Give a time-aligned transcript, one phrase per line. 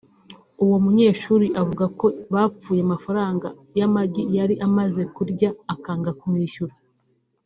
[0.63, 6.73] uwo munyeshuri avuga ko bapfuye amafaranga y’amagi yari amaze kurya akanga kumwishyura